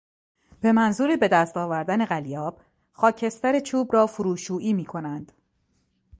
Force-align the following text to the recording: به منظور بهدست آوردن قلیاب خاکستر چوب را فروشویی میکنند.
به 0.61 0.71
منظور 0.71 1.15
بهدست 1.15 1.57
آوردن 1.57 2.05
قلیاب 2.05 2.61
خاکستر 2.91 3.59
چوب 3.59 3.93
را 3.93 4.07
فروشویی 4.07 4.73
میکنند. 4.73 5.31